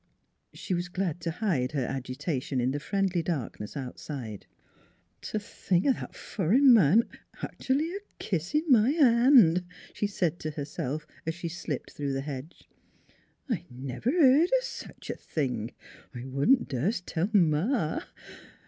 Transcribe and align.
She 0.51 0.73
was 0.73 0.89
glad 0.89 1.21
to 1.21 1.29
hide 1.29 1.73
her 1.73 1.85
agitation 1.85 2.59
in 2.59 2.71
the 2.71 2.79
friendly 2.79 3.21
darkness 3.21 3.77
outside.' 3.77 4.47
T' 5.21 5.37
think 5.37 5.85
o' 5.85 5.93
that 5.93 6.15
fur'n 6.15 6.73
man 6.73 7.07
actooally 7.43 7.87
a 7.95 7.99
kissin' 8.17 8.63
my 8.67 8.89
hand," 8.89 9.63
she 9.93 10.07
said 10.07 10.39
to 10.39 10.49
herself 10.49 11.05
as 11.27 11.35
she 11.35 11.49
slipped 11.49 11.91
through 11.91 12.13
the 12.13 12.21
hedge." 12.21 12.67
I 13.51 13.67
never 13.69 14.09
beared 14.09 14.49
o' 14.51 14.63
sech 14.63 15.07
a 15.11 15.15
thing!... 15.17 15.71
I 16.15 16.25
wouldn't 16.25 16.67
das 16.67 16.99
t' 17.01 17.03
tell 17.13 17.29
Ma! 17.33 18.01